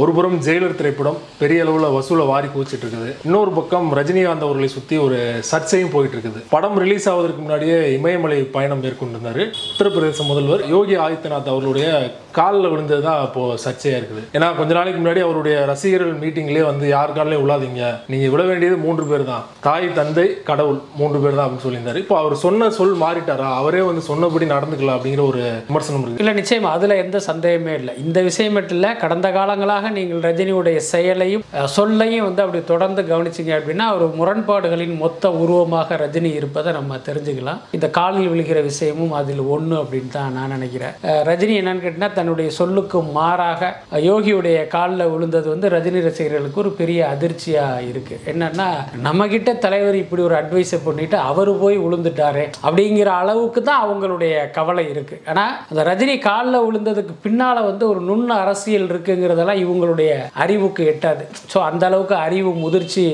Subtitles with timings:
[0.00, 4.96] ஒரு புறம் ஜெயிலர் திரைப்படம் பெரிய அளவில் வசூலை வாரி குவிச்சிட்டு இருக்குது இன்னொரு பக்கம் ரஜினிகாந்த் அவர்களை சுற்றி
[5.04, 5.18] ஒரு
[5.50, 9.40] சர்ச்சையும் போயிட்டு இருக்குது படம் ரிலீஸ் ஆவதற்கு முன்னாடியே இமயமலை பயணம் மேற்கொண்டிருந்தார்.
[9.74, 11.88] உத்தரப்பிரதேச முதல்வர் யோகி ஆதித்யநாத் அவர்களுடைய
[12.38, 14.22] காலில் விழுந்தது தான் இப்போது சர்ச்சையாக இருக்குது.
[14.36, 17.82] ஏன்னா கொஞ்ச நாளைக்கு முன்னாடி அவருடைய ரசிகர்கள் மீட்டிங்லேயே வந்து யார் காலிலையும் விழாதீங்க.
[18.14, 19.46] நீங்கள் விழ வேண்டியது மூன்று பேர் தான்.
[19.68, 22.02] தாய் தந்தை கடவுள் மூன்று பேர் தான் அப்படின்னு சொல்லியிருந்தார்.
[22.04, 23.48] இப்போ அவர் சொன்ன சொல் மாறிட்டாரா?
[23.62, 26.76] அவரே வந்து சொன்னபடி நடந்துக்கலாம் அப்படிங்கிற ஒரு விமர்சனம் இருக்குது இல்லை நிச்சயமா.
[26.78, 27.94] அதில் எந்த சந்தேகமே இல்லை.
[28.06, 31.44] இந்த விஷயம் மட்டும் இல்லை கடந்த காலங்களாக நீங்கள் ரஜினியுடைய செயலையும்
[31.76, 37.60] சொல்லையும் வந்து அப்படி தொடர்ந்து கவனிச்சிங்க அப்படின்னா ஒரு முரண்பாடுகளின் மொத்த உருவமாக ரஜினி இருப்பதை நம்ம தெரிஞ்சுக்கலாம்.
[37.76, 40.94] இந்த காலில் விழுகிற விஷயமும் அதில் ஒன்று அப்படின்னு தான் நான் நினைக்கிறேன்.
[41.30, 43.72] ரஜினி என்னன்னு கேட்டிங்கன்னா தன்னுடைய சொல்லுக்கு மாறாக
[44.08, 48.68] யோகியுடைய காலில் விழுந்தது வந்து ரஜினி ரசிகர்களுக்கு ஒரு பெரிய அதிர்ச்சியாக இருக்குது என்னன்னா
[49.06, 55.22] நம்மக்கிட்ட தலைவர் இப்படி ஒரு அட்வைஸை பண்ணிட்டு அவர் போய் விழுந்துட்டாரு அப்படிங்கிற அளவுக்கு தான் அவங்களுடைய கவலை இருக்குது
[55.30, 60.12] ஆனால் அந்த ரஜினி காலில் விழுந்ததுக்கு பின்னால் வந்து ஒரு நுண் அரசியல் இருக்குங்கிறதெல்லாம் இவங்களுடைய
[60.44, 61.26] அறிவுக்கு எட்டாது.
[61.54, 63.04] ஸோ அந்த அளவுக்கு அறிவு முதிர்ச்சி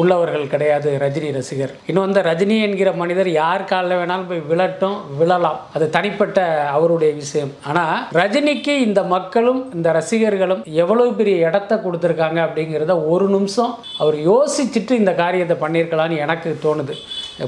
[0.00, 1.70] உள்ளவர்கள் கிடையாது ரஜினி ரசிகர்.
[1.88, 5.60] இன்னும் அந்த ரஜினி என்கிற மனிதர் யார் காலில் வேணாலும் போய் விழட்டும் விழலாம்.
[5.76, 6.40] அது தனிப்பட்ட
[6.76, 7.52] அவருடைய விஷயம்.
[7.70, 13.72] ஆனால் ரஜினிக்கு இந்த மக்களும் இந்த ரசிகர்களும் எவ்வளவு பெரிய இடத்த கொடுத்துருக்காங்க அப்படிங்கிறத ஒரு நிமிஷம்
[14.02, 16.96] அவர் யோசிச்சுட்டு இந்த காரியத்தை பண்ணியிருக்கலான்னு எனக்கு தோணுது.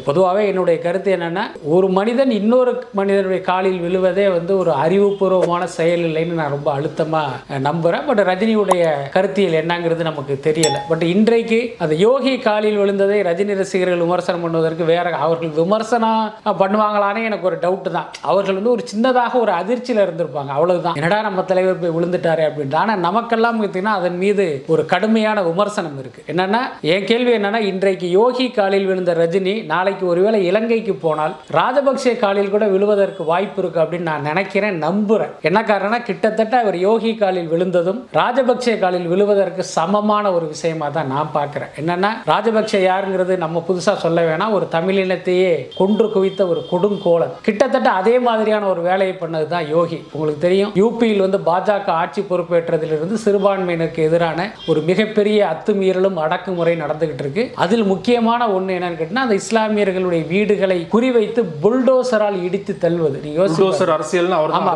[0.07, 1.45] பொதுவாகவே என்னுடைய கருத்து என்னென்னா
[1.75, 8.07] ஒரு மனிதன் இன்னொரு மனிதனுடைய காலில் விழுவதே வந்து ஒரு அறிவுபூர்வமான செயல் இல்லைன்னு நான் ரொம்ப அழுத்தமாக நம்புகிறேன்
[8.09, 8.83] பட் ரஜினியுடைய
[9.17, 10.81] கருத்தியல் என்னங்கிறது நமக்கு தெரியலை.
[10.91, 16.23] பட் இன்றைக்கு அந்த யோகி காலில் விழுந்ததை ரஜினி ரசிகர்கள் விமர்சனம் பண்ணுவதற்கு வேற அவர்கள் விமர்சனம்
[16.63, 18.09] பண்ணுவாங்களானே எனக்கு ஒரு டவுட்டு தான்.
[18.31, 20.53] அவர்கள் வந்து ஒரு சின்னதாக ஒரு அதிர்ச்சியில் இருந்திருப்பாங்க.
[20.59, 20.99] அவ்வளவுதான்.
[21.01, 22.81] என்னடா நம்ம தலைவர் போய் விழுந்துட்டாரு அப்படின்ட்டு.
[22.83, 28.47] ஆனால் நமக்கெல்லாம் பார்த்தீங்கன்னா அதன் மீது ஒரு கடுமையான விமர்சனம் இருக்குது என்னென்னா என் கேள்வி என்னென்னா இன்றைக்கு யோகி
[28.59, 34.11] காலில் விழுந்த ரஜினி நான் நாளைக்கு ஒருவேளை இலங்கைக்கு போனால் ராஜபக்சே காலில் கூட விழுவதற்கு வாய்ப்பு இருக்கு அப்படின்னு
[34.11, 35.33] நான் நினைக்கிறேன் நம்புறேன்.
[35.49, 41.33] என்ன காரணம் கிட்டத்தட்ட அவர் யோகி காலில் விழுந்ததும் ராஜபக்சே காலில் விழுவதற்கு சமமான ஒரு விஷயமா தான் நான்
[41.37, 41.73] பார்க்கிறேன்.
[41.81, 44.55] என்னன்னா ராஜபக்சே யாருங்கிறது நம்ம புதுசா சொல்ல வேணாம்.
[44.59, 47.35] ஒரு தமிழினத்தையே கொன்று குவித்த ஒரு கொடுங்கோலன்.
[47.49, 49.99] கிட்டத்தட்ட அதே மாதிரியான ஒரு வேலையை பண்ணது தான் யோகி.
[50.13, 57.45] உங்களுக்கு தெரியும் யூபியில் வந்து பாஜக ஆட்சி பொறுப்பேற்றதிலிருந்து சிறுபான்மையினருக்கு எதிரான ஒரு மிகப்பெரிய அத்துமீறலும் அடக்குமுறை நடந்துகிட்டு இருக்கு.
[57.65, 59.39] அதில் முக்கியமான ஒன்று என்னன்னு கேட்டால் அந்த
[59.69, 63.17] இஸ்லாமியர்களுடைய வீடுகளை குறிவைத்து புல்டோசரால் இடித்து தள்ளுவது.
[63.39, 63.59] யோசிச்சு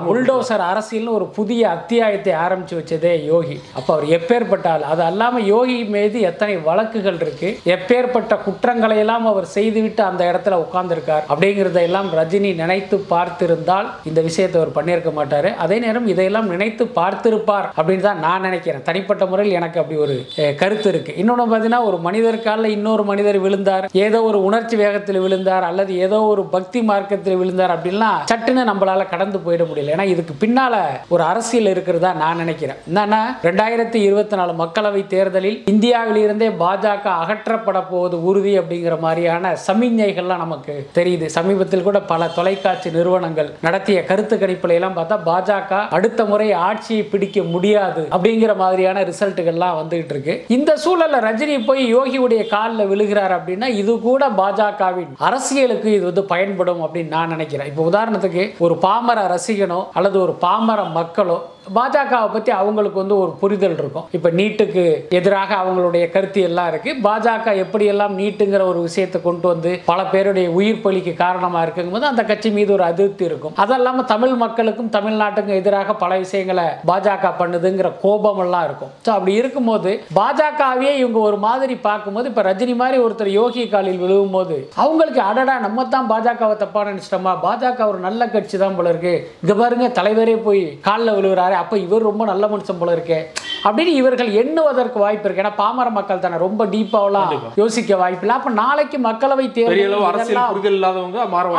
[0.09, 3.57] புல்டோசர் அரசியல்னு ஒரு புதிய அத்தியாயத்தை ஆரம்பிச்சு வச்சதே யோகி.
[3.79, 9.47] அப்ப அவர் எப்பேற்பட்ட ஆள் அது அல்லாம யோகி மீது எத்தனை வழக்குகள் இருக்கு எப்பேற்பட்ட குற்றங்களை எல்லாம் அவர்
[9.57, 15.53] செய்துவிட்டு அந்த இடத்துல உட்கார்ந்திருக்கார் அப்படிங்கிறத எல்லாம் ரஜினி நினைத்து பார்த்திருந்தால் இந்த விஷயத்தை அவர் பண்ணியிருக்க மாட்டாரு.
[15.67, 18.87] அதே நேரம் இதையெல்லாம் நினைத்து பார்த்திருப்பார் அப்படின்னு தான் நான் நினைக்கிறேன்.
[18.91, 20.19] தனிப்பட்ட முறையில் எனக்கு அப்படி ஒரு
[20.63, 21.15] கருத்து இருக்கு.
[21.25, 23.89] இன்னொன்று பார்த்தீங்கன்னா ஒரு மனிதர் காலில் இன்னொரு மனிதர் விழுந்தார்.
[24.05, 29.39] ஏதோ ஒரு உணர்ச்சி வேகத்தில் விழுந்தார் அல்லது ஏதோ ஒரு பக்தி மார்க்கத்தில் விழுந்தார் அப்படின்லாம் சட்டுன்னு நம்மளால கடந்து
[29.45, 29.95] போயிட முடியல.
[29.97, 30.75] ஏன்னா இதுக்கு பின்னால
[31.15, 32.79] ஒரு அரசியல் இருக்கிறதா நான் நினைக்கிறேன்.
[32.91, 40.43] என்னன்னா ரெண்டாயிரத்தி இருபத்தி நாலு மக்களவை தேர்தலில் இந்தியாவில் இருந்தே பாஜக அகற்றப்பட போவது உறுதி அப்படிங்கிற மாதிரியான சமிஞ்ஞைகள்லாம்
[40.45, 41.27] நமக்கு தெரியுது.
[41.37, 47.43] சமீபத்தில் கூட பல தொலைக்காட்சி நிறுவனங்கள் நடத்திய கருத்து கணிப்புல எல்லாம் பார்த்தா பாஜக அடுத்த முறை ஆட்சியை பிடிக்க
[47.55, 50.35] முடியாது அப்படிங்கிற மாதிரியான ரிசல்ட்டுகள்லாம் வந்துகிட்டு இருக்கு.
[50.57, 56.25] இந்த சூழல்ல ரஜினி போய் யோகியுடைய காலில் விழுகிறார் அப்படின்னா இது கூட பாஜக பாஜகவின் அரசியலுக்கு இது வந்து
[56.25, 57.69] பயன்படும் அப்படின்னு நான் நினைக்கிறேன்.
[57.69, 63.77] இப்போ உதாரணத்துக்கு ஒரு பாமர ரசிகனோ அல்லது ஒரு பாமர மக்களோ பாஜகவை பற்றி அவங்களுக்கு வந்து ஒரு புரிதல்
[63.81, 64.07] இருக்கும்.
[64.17, 64.85] இப்போ நீட்டுக்கு
[65.19, 70.83] எதிராக அவங்களுடைய கருத்து எல்லாம் இருக்குது பாஜக எப்படியெல்லாம் நீட்டுங்கிற ஒரு விஷயத்தை கொண்டு வந்து பல பேருடைய உயிர்
[70.85, 73.55] பலிக்கு காரணமாக இருக்குங்கும்போது அந்த கட்சி மீது ஒரு அதிருப்தி இருக்கும்.
[73.65, 78.93] அதல்லாமல் தமிழ் மக்களுக்கும் தமிழ்நாட்டுக்கும் எதிராக பல விஷயங்களை பாஜக பண்ணுதுங்கிற கோபம் எல்லாம் இருக்கும்.
[79.07, 84.59] ஸோ அப்படி இருக்கும்போது பாஜகவே இவங்க ஒரு மாதிரி பார்க்கும்போது இப்போ ரஜினி மாதிரி ஒருத்தர் யோகி காலில் விழுவும்போது
[84.83, 87.35] அவங்களுக்கு அடடா நம்ம தான் பாஜகவை தப்பாக நினச்சிட்டோமா?
[87.47, 89.15] பாஜக ஒரு நல்ல கட்சி தான் போல இருக்கு.
[89.43, 93.21] இங்கே பாருங்க தலைவரே போய் காலில் விழுகிறாரு அப்ப இவர் ரொம்ப நல்ல மனுஷன் போல இருக்கே.
[93.67, 95.43] அப்படின்னு இவர்கள் எண்ணுவதற்கு வாய்ப்பு இருக்கு.
[95.43, 98.37] ஏன்னா பாமர மக்கள் தானே ரொம்ப டீப்பாவெல்லாம் யோசிக்க வாய்ப்பு இல்லை.
[98.39, 100.07] அப்ப நாளைக்கு மக்களவை தேர்தல்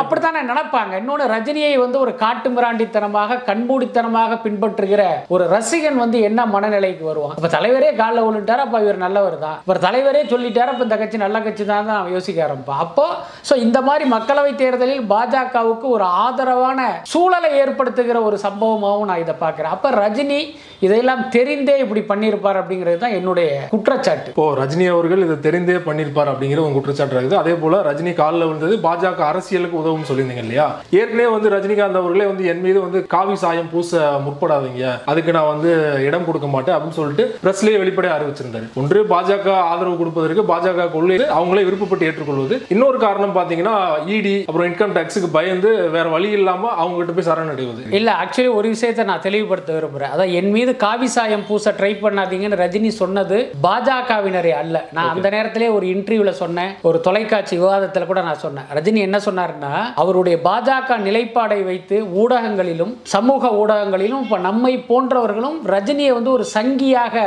[0.02, 0.92] அப்படித்தானே நினைப்பாங்க.
[1.02, 5.02] இன்னொன்று ரஜினியை வந்து ஒரு காட்டு மிராண்டித்தனமாக கண்மூடித்தனமாக பின்பற்றுகிற
[5.36, 7.36] ஒரு ரசிகன் வந்து என்ன மனநிலைக்கு வருவான்?
[7.38, 9.56] அப்ப தலைவரே காலில் விழுட்டார் அப்ப இவர் நல்லவர் தான்.
[9.66, 12.82] இவர் தலைவரே சொல்லிட்டார் அப்ப இந்த கட்சி நல்ல கட்சி தான் தான் யோசிக்க ஆரம்பிப்பான்.
[12.86, 13.06] அப்போ
[13.48, 16.80] ஸோ இந்த மாதிரி மக்களவை தேர்தலில் பாஜகவுக்கு ஒரு ஆதரவான
[17.14, 19.74] சூழலை ஏற்படுத்துகிற ஒரு சம்பவமாகவும் நான் இதை பார்க்கிறேன்.
[19.84, 20.38] அப்ப ரஜினி
[20.84, 24.28] இதையெல்லாம் தெரிந்தே இப்படி பண்ணியிருப்பார் அப்படிங்கிறது தான் என்னுடைய குற்றச்சாட்டு.
[24.32, 27.36] இப்போ ரஜினி அவர்கள் இதை தெரிந்தே பண்ணியிருப்பார் அப்படிங்கிற ஒரு குற்றச்சாட்டு இருக்குது.
[27.40, 30.66] அதே போல ரஜினி காலில் விழுந்தது பாஜக அரசியலுக்கு உதவும் சொல்லியிருந்தீங்க இல்லையா?
[31.00, 34.86] ஏற்கனவே வந்து ரஜினிகாந்த் அவர்களே வந்து என் மீது வந்து காவி சாயம் பூச முற்படாதீங்க.
[35.12, 35.70] அதுக்கு நான் வந்து
[36.08, 38.68] இடம் கொடுக்க மாட்டேன் அப்படின்னு சொல்லிட்டு பிரஸ்லேயே வெளிப்படையாக அறிவிச்சிருந்தாரு.
[38.82, 42.58] ஒன்று பாஜக ஆதரவு கொடுப்பதற்கு பாஜக கொள்கையை அவங்களே விருப்பப்பட்டு ஏற்றுக்கொள்வது.
[42.76, 43.76] இன்னொரு காரணம் பார்த்தீங்கன்னா
[44.16, 47.84] இடி அப்புறம் இன்கம் டேக்ஸுக்கு பயந்து வேற வழி இல்லாம அவங்க கிட்ட போய் சரணடைவது.
[48.00, 52.60] இல்ல ஆக்சுவலி ஒரு விஷயத்தை நான் தெளிவுபடுத்த விரும்புகிறேன் அதான் என் மீது காவி சாயம் பூச ட்ரை பண்ணாதீங்கன்னு
[52.62, 53.36] ரஜினி சொன்னது
[53.66, 54.76] பாஜகவினரே அல்ல.
[54.96, 56.70] நான் அந்த நேரத்திலே ஒரு இன்டர்வியூவில் சொன்னேன்.
[56.88, 58.66] ஒரு தொலைக்காட்சி விவாதத்தில் கூட நான் சொன்னேன்.
[58.76, 59.72] ரஜினி என்ன சொன்னாருன்னா
[60.02, 67.24] அவருடைய பாஜக நிலைப்பாடை வைத்து ஊடகங்களிலும் சமூக ஊடகங்களிலும் இப்போ நம்மை போன்றவர்களும் ரஜினியை வந்து ஒரு சங்கியாக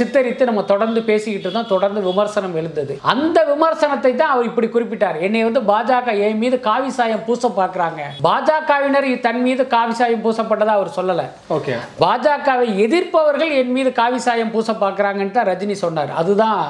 [0.00, 1.70] சித்தரித்து நம்ம தொடர்ந்து பேசிக்கிட்டு இருந்தோம்.
[1.74, 2.96] தொடர்ந்து விமர்சனம் எழுந்தது.
[3.14, 5.18] அந்த விமர்சனத்தை தான் அவர் இப்படி குறிப்பிட்டார்.
[5.28, 8.02] என்னை வந்து பாஜக என் மீது காவி சாயம் பூச பார்க்குறாங்க.
[8.28, 11.24] பாஜகவினர் தன் மீது காவி சாயம் பூசப்பட்டதா அவர் சொல்லலை.
[11.56, 16.10] ஓகே பாஜகவை எதிர்ப்பவர்கள் என் மீது காவி சாயம் பூச பார்க்கறாங்கன்னு தான் ரஜினி சொன்னார்.
[16.20, 16.60] அதுதான்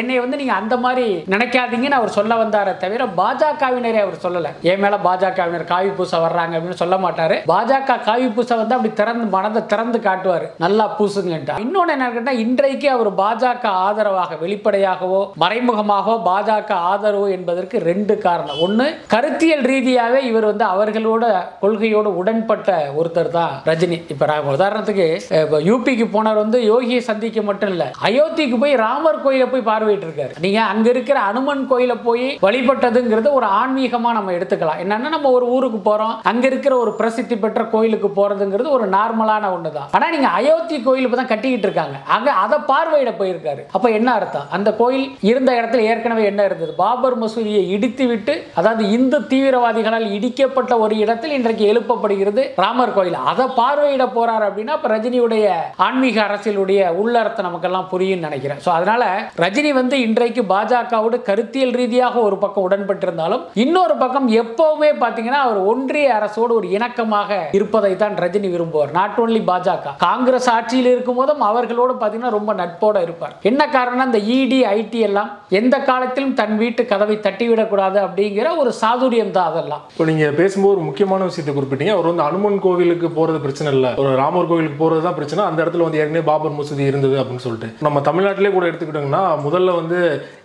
[0.00, 4.50] என்ன வந்து நீங்க அந்த மாதிரி நினைக்காதீங்கன்னு அவர் சொல்ல வந்தாரே தவிர பாஜகவினரே அவர் சொல்லல.
[4.70, 7.36] என் மேல பாஜகவினர் காவி பூச வர்றாங்க அப்படின்னு சொல்ல மாட்டாரு.
[7.52, 10.46] பாஜக காவி பூச வந்து அப்படி திறந்து மனதை திறந்து காட்டுவார்.
[10.64, 11.58] நல்லா பூசுங்கன்ட்டு.
[11.64, 18.60] இன்னொன்னு என்ன கேட்டா இன்றைக்கு அவர் பாஜக ஆதரவாக வெளிப்படையாகவோ மறைமுகமாகவோ பாஜக ஆதரவு என்பதற்கு ரெண்டு காரணம்.
[18.66, 21.24] ஒண்ணு கருத்தியல் ரீதியாவே இவர் வந்து அவர்களோட
[21.62, 22.70] கொள்கையோடு உடன்பட்ட
[23.02, 23.98] ஒருத்தர் தான் ரஜினி.
[24.14, 25.08] இப்போ நான் உதாரணத்துக்கு
[25.42, 30.34] இப்போ யூபிக்கு போனவர் வந்து யோகியை சந்திக்க மட்டும் இல்ல அயோத்திக்கு போய் ராமர் கோயிலை போய் பார்வையிட்டு இருக்காரு
[30.44, 34.80] நீங்க அங்க இருக்கிற அனுமன் கோயிலை போய் வழிபட்டதுங்கிறது ஒரு ஆன்மீகமா நம்ம எடுத்துக்கலாம்.
[34.84, 39.88] என்னன்னா நம்ம ஒரு ஊருக்கு போறோம் அங்க இருக்கிற ஒரு பிரசித்தி பெற்ற கோயிலுக்கு போறதுங்கிறது ஒரு நார்மலான ஒண்ணுதான்.
[39.96, 41.96] ஆனா நீங்க அயோத்தி கோயில் இப்போ தான் கட்டிக்கிட்டு இருக்காங்க.
[42.16, 43.62] அங்க அதை பார்வையிட போயிருக்காரு.
[43.76, 44.46] அப்போ என்ன அர்த்தம்?
[44.58, 46.72] அந்த கோயில் இருந்த இடத்துல ஏற்கனவே என்ன இருந்தது?
[46.82, 53.18] பாபர் மசூதியை இடித்து விட்டு அதாவது இந்து தீவிரவாதிகளால் இடிக்கப்பட்ட ஒரு இடத்தில் இன்றைக்கு எழுப்பப்படுகிறது ராமர் கோயில்.
[53.32, 55.46] அதை பார்வையிட போறார் அப்படின்னா அப்ப ரஜினியுடைய
[55.86, 58.60] ஆன்மீக அரசியலுடைய உள்ளர்த்தம் நமக்கெல்லாம் புரியும் நினைக்கிறேன்.
[58.66, 59.02] ஸோ அதனால
[59.44, 66.08] ரஜினி வந்து இன்றைக்கு பாஜகவோடு கருத்தியல் ரீதியாக ஒரு பக்கம் உடன்பட்டிருந்தாலும் இன்னொரு பக்கம் எப்பவுமே பார்த்தீங்கன்னா அவர் ஒன்றிய
[66.18, 68.92] அரசோடு ஒரு இணக்கமாக இருப்பதை தான் ரஜினி விரும்புவார்.
[68.98, 69.94] நாட் ஓன்லி பாஜக.
[70.06, 73.34] காங்கிரஸ் ஆட்சியில் இருக்கும் போதும் அவர்களோடு பார்த்தீங்கன்னா ரொம்ப நட்போட இருப்பார்.
[73.50, 75.30] என்ன காரணம் இந்த இடி ஐடி எல்லாம்
[75.60, 79.82] எந்த காலத்திலும் தன் வீட்டு கதவை தட்டிவிடக்கூடாது அப்படிங்கிற ஒரு சாதுரியம் தான் அதெல்லாம்.
[79.92, 81.94] இப்போ நீங்க பேசும்போது ஒரு முக்கியமான விஷயத்தை குறிப்பிட்டீங்க.
[81.96, 83.92] அவர் வந்து அனுமன் கோவிலுக்கு போறது பிரச்சனை இல்லை.
[84.02, 85.40] ஒரு ராமர் கோவிலுக்கு போறது தான் பிரச்சனை.
[85.50, 87.70] அந்த இடத்துல வந்து ஏற்கனவே பாபர் மசூதி இருந்தது அப்படின்னு சொல்லிட்டு.
[87.86, 89.98] நம்ம தமிழ்நாட்டிலே கூட எடுத்துக்கிட்டோம்னா முதல்ல வந்து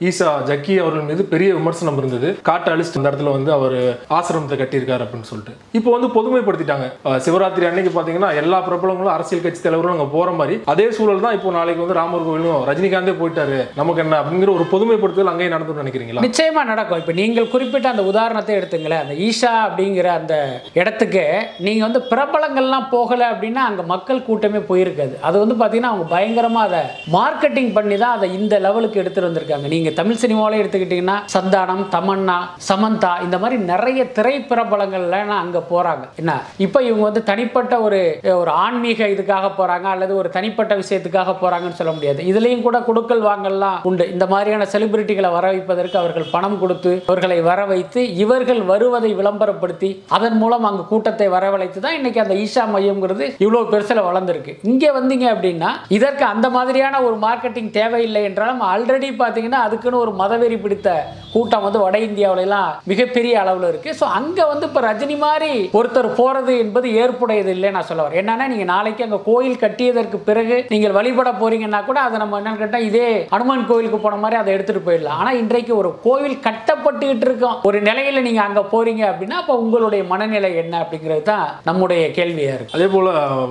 [0.10, 2.30] ஈசா ஜக்கி அவர்கள் மீது பெரிய விமர்சனம் இருந்தது.
[2.50, 3.78] காட்டை அழிச்சிட்டு அந்த இடத்துல வந்து அவர்
[4.18, 5.54] ஆசிரமத்தை கட்டியிருக்காரு அப்படின்னு சொல்லிட்டு.
[5.80, 6.88] இப்போ வந்து பொதுமைப்படுத்திட்டாங்க.
[7.28, 11.56] சிவராத்திரி அன்னைக்கு பாத்தீங்கன்னா எல்லா பிரபலங்களும் அரசியல் கட்சி தலைவரும் அங்கே போற மாதிரி அதே சூழல் தான் இப்போ
[11.60, 13.60] நாளைக்கு வந்து ராமர் கோவிலும் ரஜினிகாந்தே போயிட்டாரு.
[13.82, 16.26] நமக்கு என்ன அப்படிங்கிற ஒரு பொதுமைப்படுத்தல் அங்கேயே நடந்துன்னு நினைக்கிறீங்களா?
[16.28, 17.02] நிச்சயமா நடக்கும்.
[17.04, 19.04] இப்போ நீங்கள் குறிப்பிட்ட அந்த உதாரணத்தை எடுத்துங்களேன்.
[19.06, 20.36] அந்த ஈஷா அப்படிங்கிற அந்த
[20.82, 21.26] இடத்துக்கு
[21.68, 25.16] நீங்க வந்து பிரபலங்கள்லாம் போகலை அப்படின்னா அங்கே மக்கள் கூட்டமே போயிருக்காது.
[25.30, 26.84] அது வந்து பார்த்திங்கன்னா அவங்க பயங்கரமாக அதை
[27.18, 29.68] மார்க்கெட்டிங் பண்ணி தான் அதை இந்த லெவலுக்கு எடுத்துட்டு வந்திருக்காங்க.
[29.76, 32.38] நீங்கள் தமிழ் சினிமாவிலே எடுத்துக்கிட்டிங்கன்னா சந்தானம் தமன்னா
[32.70, 35.36] சமந்தா இந்த மாதிரி நிறைய திரை பிரபலங்கள்லாம்
[35.72, 36.32] போகிறாங்க என்ன?
[36.66, 38.00] இப்போ இவங்க வந்து தனிப்பட்ட ஒரு
[38.42, 42.20] ஒரு ஆன்மீக இதுக்காக போகிறாங்க அல்லது ஒரு தனிப்பட்ட விஷயத்துக்காக போகிறாங்கன்னு சொல்ல முடியாது.
[42.32, 44.06] இதுலேயும் கூட கொடுக்கல் வாங்கல்லாம் உண்டு.
[44.16, 50.38] இந்த மாதிரியான செலிபிரிட்டிகளை வர வைப்பதற்கு அவர்கள் பணம் கொடுத்து அவர்களை வர வைத்து இவர்கள் வருவதை விளம்பரப்படுத்தி அதன்
[50.42, 54.54] மூலம் அங்கே கூட்டத்தை வரவழைத்து தான் இன்னைக்கு அந்த ஈஷா மையம்ங்கிறது இவ்வளோ பெருசில் வளர்ந்துருக்கு.
[54.70, 60.58] இங்கே வந்தீங்க அப்படின்னா இதற்கு அந்த மாதிரியான ஒரு மார்க்கெட்டிங் தேவையில்லை என்றாலும் ஆல்ரெடி பார்த்தீங்கன்னா அதுக்குன்னு ஒரு மதவெறி
[60.66, 60.90] பிடித்த
[61.34, 63.90] கூட்டம் வந்து வட இந்தியாவிலலாம் எல்லாம் மிகப்பெரிய அளவில் இருக்கு.
[64.00, 68.22] ஸோ அங்கே வந்து இப்போ ரஜினி மாதிரி ஒருத்தர் போகிறது என்பது ஏற்புடையது இல்லை நான் சொல்ல வரேன்.
[68.22, 72.88] என்னன்னா நீங்கள் நாளைக்கு அங்கே கோயில் கட்டியதற்கு பிறகு நீங்கள் வழிபட போறீங்கன்னா கூட அதை நம்ம என்னன்னு கேட்டால்
[72.90, 75.20] இதே அனுமன் கோயிலுக்கு போன மாதிரி அதை எடுத்துகிட்டு போயிடலாம்.
[75.24, 77.60] ஆனால் இன்றைக்கு ஒரு கோவில் கட்டப்பட்டுக்கிட்டு இருக்கோம்.
[77.72, 82.76] ஒரு நிலையில் நீங்கள் அங்கே போறீங்க அப்படின்னா அப்போ உங்களுடைய மனநிலை என்ன அப்படிங்கிறது தான் நம்முடைய கேள்வியா இருக்கு.
[82.78, 83.08] அதே போல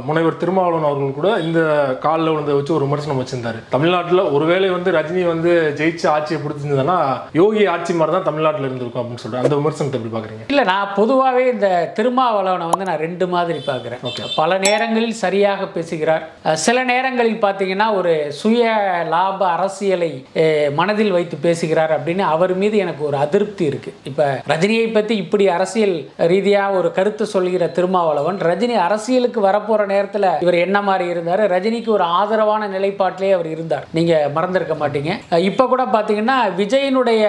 [0.08, 1.60] முனைவர் திருமாவளவன் அவர்கள் கூட இந்த
[2.04, 3.60] காலில் விழுந்த வச்சு ஒரு விமர்சனம் வச்சிருந்தாரு.
[3.74, 6.98] தமிழ்நாட்டில் ஒருவேளை வந்து ரஜினி வந்து ஜெயிச்சு ஆட்சியை பிடிச்சிருந்ததுன்னா
[7.40, 10.46] யோகி ஆட்சி மாதிரி தான் தமிழ்நாட்டில் இருந்திருக்கும் அப்படின்னு சொல்லிட்டு அந்த விமர்சனத்தை எப்படி பாக்குறீங்க?
[10.54, 16.24] இல்ல நான் பொதுவாகவே இந்த திருமாவளவனை வந்து நான் ரெண்டு மாதிரி பார்க்குறேன் பல நேரங்களில் சரியாக பேசுகிறார்.
[16.66, 18.64] சில நேரங்களில் பார்த்தீங்கன்னா ஒரு சுய
[19.14, 20.12] லாப அரசியலை
[20.78, 23.90] மனதில் வைத்து பேசுகிறார் அப்படின்னு அவர் மீது எனக்கு ஒரு அதிருப்தி இருக்கு.
[24.10, 25.96] இப்ப ரஜினியை பத்தி இப்படி அரசியல்
[26.32, 31.42] ரீதியா ஒரு கருத்து சொல்கிற திருமாவளவன் ரஜினி அரசியலுக்கு வரப்போற நேரத்துல இவர் என்ன மாதிரி இருந்தார்?
[31.54, 33.84] ரஜினிக்கு ஒரு ஆதரவான நிலைப்பாட்டிலே அவர் இருந்தார்.
[33.98, 35.12] நீங்க மறந்திருக்க மாட்டீங்க.
[35.50, 37.22] இப்ப கூட பாத்தீங்கன்னா விஜயனுடைய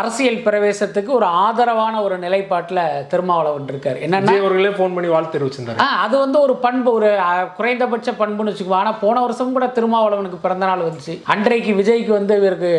[0.00, 3.98] அரசியல் பிரவேசத்துக்கு ஒரு ஆதரவான ஒரு நிலைப்பாட்டில் திருமாவளவன் இருக்கார்.
[4.06, 5.88] என்னன்னா அவர்களே ஃபோன் பண்ணி வாழ்த்து தெரிவிச்சிருந்தாரு.
[6.04, 7.10] அது வந்து ஒரு பண்பு ஒரு
[7.56, 11.14] குறைந்தபட்ச பண்புன்னு வச்சுக்குவோம் ஆனால் போன வருஷம் கூட திருமாவளவனுக்கு பிறந்த நாள் வந்துச்சு.
[11.34, 12.72] அன்றைக்கு விஜய்க்கு வந்து இவருக்கு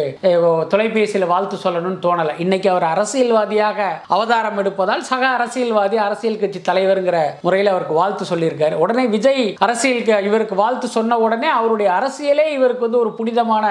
[0.74, 2.34] தொலைபேசியில் வாழ்த்து சொல்லணும்னு தோணலை.
[2.46, 8.74] இன்னைக்கு அவர் அரசியல்வாதியாக அவதாரம் எடுப்பதால் சக அரசியல்வாதி அரசியல் கட்சி தலைவருங்கிற முறையில் அவருக்கு வாழ்த்து சொல்லியிருக்காரு.
[8.74, 13.66] உடனே விஜய் அரசியலுக்கு இவருக்கு வாழ்த்து சொன்ன உடனே அவருடைய அரசியலே இவருக்கு வந்து ஒரு புனிதமான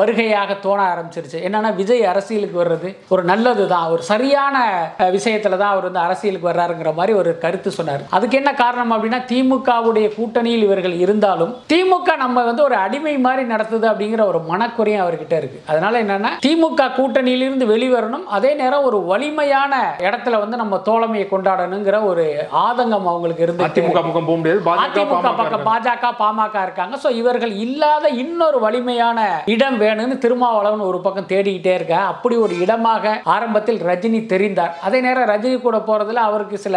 [0.00, 1.38] வருகையாக தோண ஆரம்பிச்சிருச்சு.
[1.46, 4.56] என்னன்னா விஜய் அரசியலுக்கு வர்றது ஒரு நல்லது தான் ஒரு சரியான
[4.98, 8.02] விஷயத்துல தான் அவர் வந்து அரசியலுக்கு வர்றாருங்கிற மாதிரி ஒரு கருத்து சொன்னார்.
[8.10, 13.86] அதுக்கு என்ன காரணம் அப்படின்னா திமுகவுடைய கூட்டணியில் இவர்கள் இருந்தாலும் திமுக நம்ம வந்து ஒரு அடிமை மாதிரி நடத்துது
[13.90, 15.62] அப்படிங்கிற ஒரு மனக்குறையும் அவர்கிட்ட இருக்கு.
[15.66, 18.24] அதனால என்னன்னா திமுக கூட்டணியிலிருந்து வெளிவரணும்.
[18.36, 22.24] அதே நேரம் ஒரு வலிமையான இடத்துல வந்து நம்ம தோழமையை கொண்டாடணுங்கிற ஒரு
[22.66, 26.94] ஆதங்கம் அவங்களுக்கு இருந்து அதிமுக பக்கம் போக முடியாது பாஜக அதிமுக பக்கம் பாஜக பாமக இருக்காங்க.
[27.04, 29.18] ஸோ இவர்கள் இல்லாத இன்னொரு வலிமையான
[29.54, 34.74] இடம் வேணும்னு திருமாவளவன் ஒரு பக்கம் தேடிக்கிட்டே இருக்க அப்படி ஒரு இடமாக ஆரம்பத்தில் ரஜினி தெரிந்தார்.
[34.88, 36.76] அதே நேரம் ரஜினி கூட போறதுல அவருக்கு சில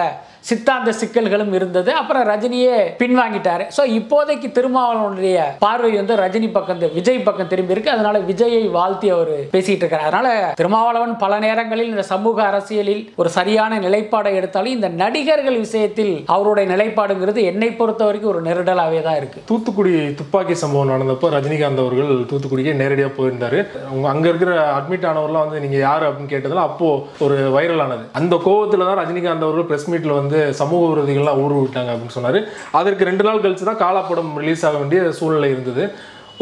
[0.49, 1.89] சித்தாந்த சிக்கல்களும் இருந்தது.
[2.01, 3.63] அப்புறம் ரஜினியே பின்வாங்கிட்டாரு.
[3.77, 7.95] ஸோ இப்போதைக்கு திருமாவளவனுடைய பார்வை வந்து ரஜினி பக்கம் விஜய் பக்கம் திரும்பி இருக்கு.
[7.95, 10.05] அதனால விஜயை வாழ்த்தி அவர் பேசிட்டு இருக்காரு.
[10.09, 16.13] அதனால திருமாவளவன் பல நேரங்களில் இந்த சமூக அரசியலில் ஒரு சரியான நிலைப்பாடை எடுத்தாலும் இந்த நடிகர்கள் விஷயத்தில்
[16.47, 19.39] அவருடைய நிலைப்பாடுங்கிறது என்னை பொறுத்த வரைக்கும் ஒரு நெருடலாகவே தான் இருக்கு.
[19.51, 23.59] தூத்துக்குடி துப்பாக்கி சம்பவம் நடந்தப்போ ரஜினிகாந்த் அவர்கள் தூத்துக்குடிக்கே நேரடியாக போயிருந்தாரு.
[23.89, 28.35] அவங்க அங்கே இருக்கிற அட்மிட் ஆனவர்லாம் வந்து நீங்கள் யார் அப்படின்னு கேட்டதுல அப்போது ஒரு வைரல் ஆனது அந்த
[28.47, 32.39] கோவத்தில் தான் ரஜினிகாந்த் அவர்கள் ப்ரெஸ் மீட்டில் வந்து சமூக விரோதிகள்லாம் ஊர் விட்டாங்க அப்படின்னு சொன்னார்.
[32.81, 35.85] அதற்கு ரெண்டு நாள் கழிச்சு தான் காலாப்படம் ரிலீஸ் ஆக வேண்டிய சூழ்நிலை இருந்தது.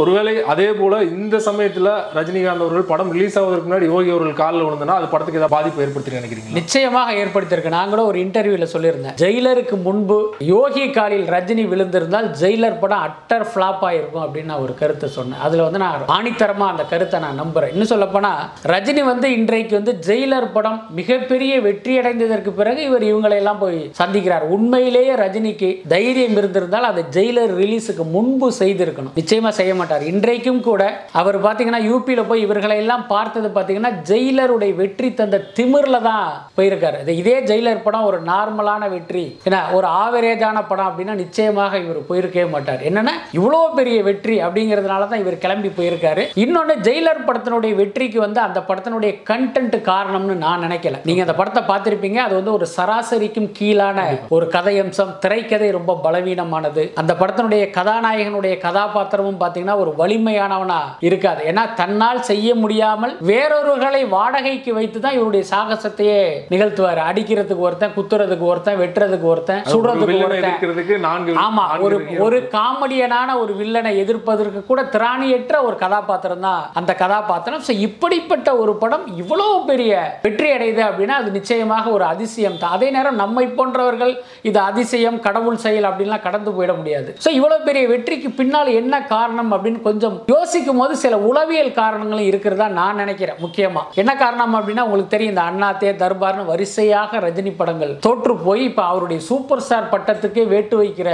[0.01, 4.95] ஒருவேளை அதே போல இந்த சமயத்துல ரஜினிகாந்த் அவர்கள் படம் ரிலீஸ் ஆவதற்கு முன்னாடி யோகி அவர்கள் காலில் விழுந்தனா
[4.99, 7.73] அது படத்துக்கு ஏதாவது பாதிப்பு ஏற்படுத்தி நினைக்கிறீங்க நிச்சயமாக ஏற்படுத்தியிருக்கு.
[7.75, 9.15] நான் கூட ஒரு இன்டர்வியூல சொல்லியிருந்தேன்.
[9.23, 10.17] ஜெயிலருக்கு முன்பு
[10.53, 15.41] யோகி காலில் ரஜினி விழுந்திருந்தால் ஜெயிலர் படம் அட்டர் ஃபிளாப் ஆயிருக்கும் அப்படின்னு நான் ஒரு கருத்தை சொன்னேன்.
[15.47, 17.71] அதுல வந்து நான் ஆணித்தரமா அந்த கருத்தை நான் நம்புறேன்.
[17.75, 18.41] இன்னும் சொல்லப்போனால்
[18.73, 24.45] ரஜினி வந்து இன்றைக்கு வந்து ஜெயிலர் படம் மிகப்பெரிய வெற்றி அடைந்ததற்கு பிறகு இவர் இவங்களை எல்லாம் போய் சந்திக்கிறார்.
[24.57, 29.15] உண்மையிலேயே ரஜினிக்கு தைரியம் இருந்திருந்தால் அதை ஜெயிலர் ரிலீஸுக்கு முன்பு செய்திருக்கணும்.
[29.21, 30.05] நிச்சயமா செய்ய மாட்டார்.
[30.11, 30.83] இன்றைக்கும் கூட
[31.19, 36.27] அவர் பார்த்தீங்கன்னா யூபியில் போய் இவர்களை எல்லாம் பார்த்தது பார்த்தீங்கன்னா ஜெயிலருடைய வெற்றி தந்த திமிர்ல தான்
[36.57, 36.99] போயிருக்காரு.
[37.21, 39.23] இதே ஜெயிலர் படம் ஒரு நார்மலான வெற்றி.
[39.47, 42.81] ஏன்னா ஒரு ஆவரேஜான படம் அப்படின்னா நிச்சயமாக இவர் போயிருக்கவே மாட்டார்.
[42.89, 46.23] என்னன்னா இவ்வளோ பெரிய வெற்றி அப்படிங்கிறதுனால தான் இவர் கிளம்பி போயிருக்காரு.
[46.43, 50.99] இன்னொன்று ஜெயிலர் படத்தினுடைய வெற்றிக்கு வந்து அந்த படத்தினுடைய கண்டென்ட் காரணம்னு நான் நினைக்கல.
[51.09, 52.19] நீங்க அந்த படத்தை பார்த்திருப்பீங்க.
[52.27, 55.13] அது வந்து ஒரு சராசரிக்கும் கீழான ஒரு கதையம்சம்.
[55.25, 56.85] திரைக்கதை ரொம்ப பலவீனமானது.
[57.03, 61.41] அந்த படத்தினுடைய கதாநாயகனுடைய கதாபாத்திரமும் பார்த்தீங்கன்னா ஒரு வலிமையானவனா இருக்காது.
[61.51, 66.19] ஏன்னா தன்னால் செய்ய முடியாமல் வேறொருவர்களை வாடகைக்கு வைத்து தான் இவருடைய சாகசத்தையே
[66.53, 67.01] நிகழ்த்துவார்.
[67.09, 71.37] அடிக்கிறதுக்கு ஒருத்தன் குத்துறதுக்கு ஒருத்தன் வெட்டுறதுக்கு ஒருத்தன் ஒரு சுடுறதுக்கு ஒருத்தன்.
[71.45, 71.97] ஆமா ஒரு.
[72.25, 77.63] ஒரு காமெடியனான ஒரு வில்லனை எதிர்ப்பதற்கு கூட திராணியற்ற ஒரு கதாபாத்திரம் தான் அந்த கதாபாத்திரம்.
[77.67, 79.91] ஸோ இப்படிப்பட்ட ஒரு படம் இவ்வளோ பெரிய
[80.25, 82.73] வெற்றி அடையுது அப்படின்னா அது நிச்சயமாக ஒரு அதிசயம் தான்.
[82.77, 84.13] அதே நேரம் நம்மை போன்றவர்கள்
[84.49, 87.09] இது அதிசயம் கடவுள் செயல் அப்படின்லாம் கடந்து போயிட முடியாது.
[87.25, 92.67] ஸோ இவ்வளோ பெரிய வெற்றிக்கு பின்னால் என்ன காரணம் அப்படின்னு கொஞ்சம் யோசிக்கும் போது சில உளவியல் காரணங்களும் இருக்கிறதா
[92.79, 93.81] நான் நினைக்கிறேன் முக்கியமா.
[94.01, 99.19] என்ன காரணம் அப்படின்னா உங்களுக்கு தெரியும் இந்த அண்ணாத்தே தர்பார்னு வரிசையாக ரஜினி படங்கள் தோற்று போய் இப்போ அவருடைய
[99.29, 101.09] சூப்பர் ஸ்டார் பட்டத்துக்கே வேட்டு வைக்கிற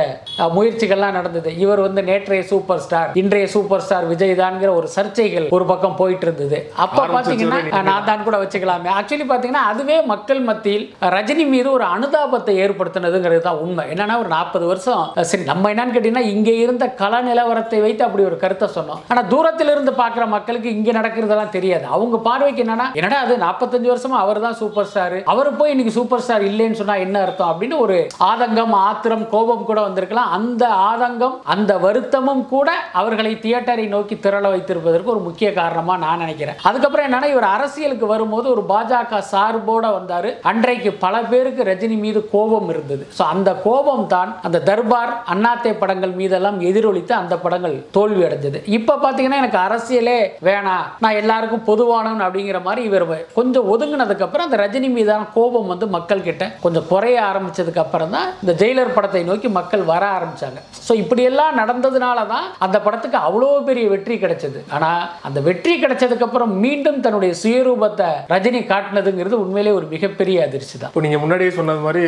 [0.58, 1.50] முயற்சிகள்லாம் நடந்தது.
[1.64, 6.28] இவர் வந்து நேற்றைய சூப்பர் ஸ்டார் இன்றைய சூப்பர் ஸ்டார் விஜய் தான்ங்கிற ஒரு சர்ச்சைகள் ஒரு பக்கம் போயிட்டு
[6.28, 8.90] இருந்தது அப்ப பாத்தீங்கன்னா நான் தான் கூட வச்சுக்கலாமே.
[9.00, 10.86] ஆக்சுவலி பாத்தீங்கன்னா அதுவே மக்கள் மத்தியில்
[11.18, 13.86] ரஜினி மீது ஒரு அனுதாபத்தை ஏற்படுத்தினதுங்கிறது தான் உண்மை.
[13.94, 18.38] என்னன்னா ஒரு நாற்பது வருஷம் சரி நம்ம என்னன்னு கேட்டீங்கன்னா இங்க இருந்த கள நிலவரத்தை வைத்து அப்படி ஒரு
[18.44, 19.02] கருத்தை சொன்னோம்.
[19.12, 21.86] ஆனா தூரத்தில் இருந்து பார்க்குற மக்களுக்கு இங்க நடக்கிறதெல்லாம் தெரியாது.
[21.96, 26.24] அவங்க பார்வைக்கு என்னன்னா என்னடா அது நாற்பத்தஞ்சு வருஷமா அவர் தான் சூப்பர் ஸ்டார் அவர் போய் இன்னைக்கு சூப்பர்
[26.26, 27.98] ஸ்டார் இல்லைன்னு சொன்னா என்ன அர்த்தம் அப்படின்னு ஒரு
[28.30, 30.32] ஆதங்கம் ஆத்திரம் கோபம் கூட வந்திருக்கலாம்.
[30.38, 32.70] அந்த ஆதங்கம் அந்த வருத்தமும் கூட
[33.02, 36.60] அவர்களை தியேட்டரை நோக்கி திரள வைத்திருப்பதற்கு ஒரு முக்கிய காரணமா நான் நினைக்கிறேன்.
[36.70, 40.32] அதுக்கப்புறம் என்னன்னா இவர் அரசியலுக்கு வரும்போது ஒரு பாஜக சார்போட வந்தாரு.
[40.52, 43.04] அன்றைக்கு பல பேருக்கு ரஜினி மீது கோபம் இருந்தது.
[43.18, 48.96] ஸோ அந்த கோபம் தான் அந்த தர்பார் அண்ணாத்தே படங்கள் மீதெல்லாம் எதிரொலித்து அந்த படங்கள் தோல்வி அடைஞ்சது இப்போ
[49.06, 50.20] பார்த்தீங்கன்னா எனக்கு அரசியலே
[50.50, 50.86] வேணாம்.
[51.06, 53.08] நான் எல்லாருக்கும் பொதுவானவன் அப்படிங்கிற மாதிரி இவர்
[53.40, 58.28] கொஞ்சம் ஒதுங்கினதுக்கு அப்புறம் அந்த ரஜினி மீதான கோபம் வந்து மக்கள் கிட்ட கொஞ்சம் குறைய ஆரம்பிச்சதுக்கு அப்புறம் தான்
[58.44, 60.60] இந்த ஜெயிலர் படத்தை நோக்கி மக்கள் வர ஆரம்பிச்சாங்க.
[60.88, 64.60] ஸோ இப்படியெல்லாம் நடந்ததுனால தான் அந்த படத்துக்கு அவ்வளோ பெரிய வெற்றி கிடைச்சது.
[64.76, 70.92] ஆனால் அந்த வெற்றி கிடைச்சதுக்கு அப்புறம் மீண்டும் தன்னுடைய சுயரூபத்தை ரஜினி காட்டினதுங்கிறது உண்மையிலே ஒரு மிகப்பெரிய அதிர்ச்சி தான்.
[70.94, 72.04] இப்போ நீங்க முன்னாடியே சொன்னது மாதிரி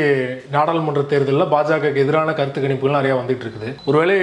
[0.56, 3.70] நாடாளுமன்ற தேர்தலில் பாஜகவுக்கு எதிரான கருத்து கணிப்புகள் நிறைய வந்துட்டு இருக்குது.
[3.90, 4.16] ஒருவேளை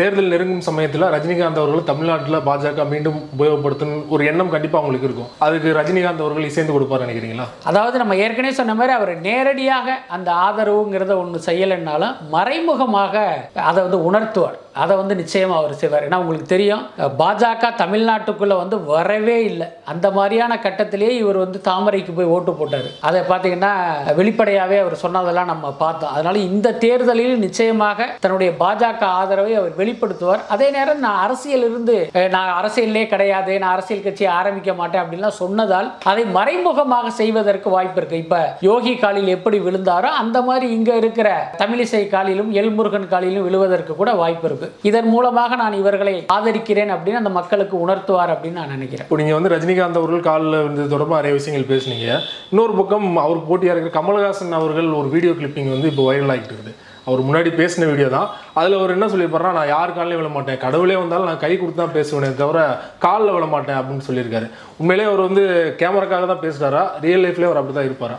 [0.00, 5.32] தேர்தல் நெருங்கும் சமயத்தில் ரஜினிகாந்த் அவர்கள் தமிழ்நாட்டில் பாஜக மீண்டும் உபயோகப்படுத்தணும் ஒரு எண்ணம் கண்டிப்பாக அவங்களுக்கு இருக்கும்.
[5.46, 7.46] அதுக்கு ரஜினிகாந்த் அவர்கள் இசைந்து கொடுப்பார் நினைக்கிறீங்களா?
[7.70, 13.26] அதாவது நம்ம ஏற்கனவே சொன்ன மாதிரி அவர் நேரடியாக அந்த ஆதரவுங்கிறத ஒன்று செய்யலைன்னாலும் மறைமுகமாக
[13.70, 14.58] அதை வந்து உணர்த்துவார்.
[14.82, 16.04] அதை வந்து நிச்சயமா அவர் செய்வார்.
[16.06, 16.82] ஏன்னா உங்களுக்கு தெரியும்
[17.20, 19.66] பாஜக தமிழ்நாட்டுக்குள்ள வந்து வரவே இல்லை.
[19.92, 22.88] அந்த மாதிரியான கட்டத்திலேயே இவர் வந்து தாமரைக்கு போய் ஓட்டு போட்டார்.
[23.08, 23.72] அதை பார்த்தீங்கன்னா
[24.18, 26.12] வெளிப்படையாகவே அவர் சொன்னதெல்லாம் நம்ம பார்த்தோம்.
[26.14, 30.44] அதனால இந்த தேர்தலில் நிச்சயமாக தன்னுடைய பாஜக ஆதரவை அவர் வெளிப்படுத்துவார்.
[30.56, 31.96] அதே நேரம் நான் அரசியல் இருந்து
[32.34, 38.22] நான் அரசியலே கிடையாது நான் அரசியல் கட்சியை ஆரம்பிக்க மாட்டேன் அப்படின்லாம் சொன்னதால் அதை மறைமுகமாக செய்வதற்கு வாய்ப்பு இருக்கு.
[38.24, 38.36] இப்ப
[38.68, 41.28] யோகி காலில் எப்படி விழுந்தாரோ அந்த மாதிரி இங்க இருக்கிற
[41.62, 44.68] தமிழிசை காலிலும் எல்முருகன் காலிலும் விழுவதற்கு கூட வாய்ப்பு இருக்கு.
[44.90, 49.06] இதன் மூலமாக நான் இவர்களை ஆதரிக்கிறேன் அப்படின்னு அந்த மக்களுக்கு உணர்த்துவார் அப்படின்னு நான் நினைக்கிறேன்.
[49.08, 52.08] இப்போ நீங்கள் வந்து ரஜினிகாந்த் அவர்கள் காலில் இருந்தது தொடர்பாக நிறைய விஷயங்கள் பேசுனீங்க.
[52.52, 56.74] இன்னொரு பக்கம் அவருக்கு போட்டியாக இருக்கிற கமலஹாசன் அவர்கள் ஒரு வீடியோ கிளிப்பிங் வந்து இப்போ வைரல் ஆகிட்டு இருக்குது.
[57.08, 58.30] அவர் முன்னாடி பேசின வீடியோ தான்.
[58.60, 60.62] அதில் அவர் என்ன சொல்லியிருப்பாருன்னா நான் யார் காலையும் விழ மாட்டேன்.
[60.64, 62.58] கடவுளே வந்தாலும் நான் கை கொடுத்து தான் பேசுவேனே தவிர
[63.06, 64.48] காலில் விழ மாட்டேன் அப்படின்னு சொல்லியிருக்காரு.
[64.80, 65.44] உண்மையிலேயே அவர் வந்து
[65.82, 68.18] கேமராக்காக தான் பேசுகிறாரா ரியல் லைஃப்லேயே அவர் அப்படி தான் இருப்பாரா?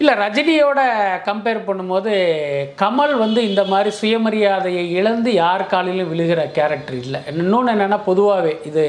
[0.00, 0.80] இல்லை ரஜினியோட
[1.26, 2.10] கம்பேர் பண்ணும்போது
[2.80, 7.20] கமல் வந்து இந்த மாதிரி சுயமரியாதையை இழந்து யார் காலிலும் விழுகிற கேரக்டர் இல்லை.
[7.42, 8.82] இன்னொன்று என்னென்னா பொதுவாகவே இது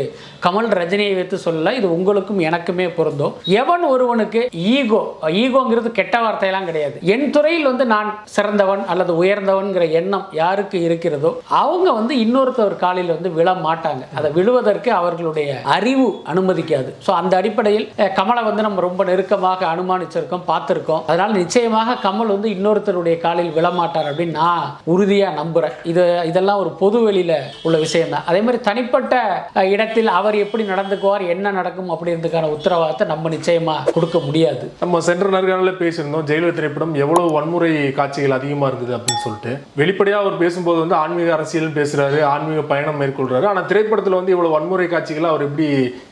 [0.46, 3.38] கமல் ரஜினியை வைத்து சொல்லல இது உங்களுக்கும் எனக்குமே பொருந்தும்.
[3.62, 4.42] எவன் ஒருவனுக்கு
[4.74, 5.02] ஈகோ
[5.44, 6.98] ஈகோங்கிறது கெட்ட வார்த்தையெல்லாம் கிடையாது.
[7.16, 13.32] என் துறையில் வந்து நான் சிறந்தவன் அல்லது உயர்ந்தவன்கிற எண்ணம் யாருக்கு இருக்கிறதோ அவங்க வந்து இன்னொருத்தவர் காலில் வந்து
[13.40, 14.04] விழ மாட்டாங்க.
[14.18, 16.92] அதை விழுவதற்கு அவர்களுடைய அறிவு அனுமதிக்காது.
[17.08, 20.97] ஸோ அந்த அடிப்படையில் கமலை வந்து நம்ம ரொம்ப நெருக்கமாக அனுமானிச்சிருக்கோம் பார்த்துருக்கோம்.
[21.08, 27.00] அதனால நிச்சயமாக கமல் வந்து இன்னொருத்தருடைய காலில் விழமாட்டார் அப்படின்னு நான் உறுதியாக நம்புகிறேன் இது இதெல்லாம் ஒரு பொது
[27.06, 27.36] வெளியில்
[27.66, 29.16] உள்ள விஷயம் தான் அதே மாதிரி தனிப்பட்ட
[29.74, 34.66] இடத்தில் அவர் எப்படி நடந்துக்குவார் என்ன நடக்கும் அப்படின்றதுக்கான உத்தரவாதத்தை நம்ம நிச்சயமாக கொடுக்க முடியாது.
[34.84, 39.54] நம்ம சென்ற நேர்காணலில் பேசியிருந்தோம் ஜெயிலர் திரைப்படம் எவ்வளவு வன்முறை காட்சிகள் அதிகமாக இருக்குது அப்படின்னு சொல்லிட்டு.
[39.82, 43.46] வெளிப்படையாக அவர் பேசும்போது வந்து ஆன்மீக அரசியல் பேசுறாரு ஆன்மீக பயணம் மேற்கொள்றாரு.
[43.52, 45.68] ஆனால் திரைப்படத்தில் வந்து இவ்வளவு வன்முறை காட்சிகளை அவர் எப்படி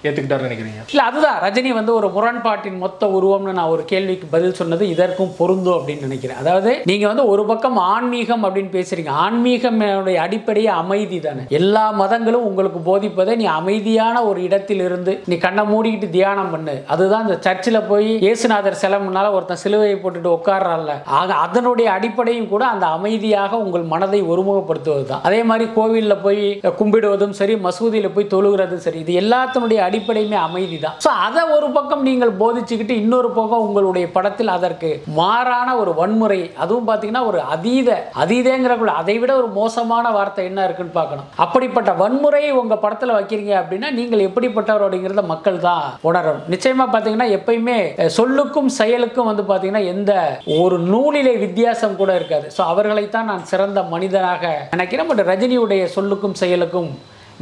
[0.07, 0.81] ஏற்றுக்கிட்டாருன்னு நினைக்கிறீங்க?
[0.93, 1.39] இல்லை அதுதான்.
[1.45, 6.39] ரஜினி வந்து ஒரு முரண்பாட்டின் மொத்த உருவம்னு நான் ஒரு கேள்விக்கு பதில் சொன்னது இதற்கும் பொருந்தும் அப்படின்னு நினைக்கிறேன்.
[6.43, 9.11] அதாவது நீங்கள் வந்து ஒரு பக்கம் ஆன்மீகம் அப்படின்னு பேசுறீங்க.
[9.25, 9.79] ஆன்மீகம்
[10.25, 11.43] அடிப்படையே அமைதி தானே.
[11.59, 16.75] எல்லா மதங்களும் உங்களுக்கு போதிப்பதை நீ அமைதியான ஒரு இடத்தில் இருந்து நீ கண்ணை மூடிக்கிட்டு தியானம் பண்ணு.
[16.95, 20.93] அதுதான் இந்த சர்ச்சில் போய் இயேசுநாதர் சிலை முன்னால ஒருத்தன் சிலுவையை போட்டுட்டு உட்கார்றான்ல.
[21.19, 26.43] ஆக அதனுடைய அடிப்படையும் கூட அந்த அமைதியாக உங்கள் மனதை ஒருமுகப்படுத்துவது தான் அதே மாதிரி கோவிலில் போய்
[26.79, 32.03] கும்பிடுவதும் சரி மசூதியில் போய் தொழுகிறதும் சரி இது எல்லாத்தினுடைய அடிப்படையுமே அமைதி தான் ஸோ அதை ஒரு பக்கம்
[32.09, 36.39] நீங்கள் போதிச்சுக்கிட்டு இன்னொரு பக்கம் உங்களுடைய படத்தில் அதை அதற்கு மாறான ஒரு வன்முறை.
[36.63, 37.89] அதுவும் பார்த்தீங்கன்னா ஒரு அதீத
[38.23, 41.29] அதீதங்கிறக்குள்ள அதை விட ஒரு மோசமான வார்த்தை என்ன இருக்குன்னு பார்க்கணும்.
[41.45, 47.79] அப்படிப்பட்ட வன்முறையை உங்கள் படத்தில் வைக்கிறீங்க அப்படின்னா நீங்கள் எப்படிப்பட்டவர் அப்படிங்கிறத மக்கள் தான் உணரும் நிச்சயமாக பார்த்தீங்கன்னா எப்பயுமே
[48.19, 50.13] சொல்லுக்கும் செயலுக்கும் வந்து பார்த்தீங்கன்னா எந்த
[50.59, 52.47] ஒரு நூலிலே வித்தியாசம் கூட இருக்காது.
[52.57, 55.09] ஸோ அவர்களைத்தான் நான் சிறந்த மனிதனாக நினைக்கிறேன்.
[55.11, 56.89] பட் ரஜினியுடைய சொல்லுக்கும் செயலுக்கும்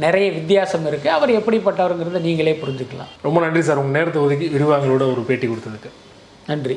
[0.04, 1.08] நிறைய வித்தியாசம் இருக்கு.
[1.16, 3.10] அவர் எப்படிப்பட்டவருங்கிறத நீங்களே புரிஞ்சுக்கலாம்.
[3.26, 3.80] ரொம்ப நன்றி சார்.
[3.82, 5.92] உங்கள் நேரத்தை ஒதுக்கி விரிவாங்களோட ஒரு பேட்டி கொடுத்ததுக்கு.
[6.50, 6.76] நன்றி.